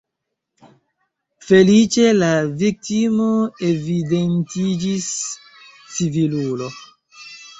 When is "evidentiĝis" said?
3.67-5.11